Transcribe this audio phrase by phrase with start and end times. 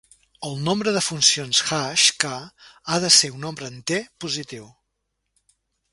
[0.47, 2.33] El nombre de funcions hash, "k",
[2.95, 4.65] ha de ser un nombre enter positiu.